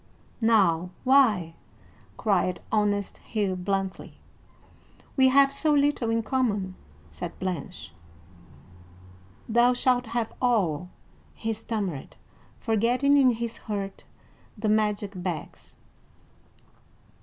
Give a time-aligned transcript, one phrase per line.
[0.41, 1.53] "Now, why?"
[2.17, 4.15] cried honest Hugh bluntly.
[5.15, 6.73] "We have so little in common,"
[7.11, 7.93] said Blanche.
[9.47, 10.89] "Thou shalt have all,"
[11.35, 12.15] he stammered,
[12.57, 14.05] forgetting, in his hurt,
[14.57, 15.75] the magic bags.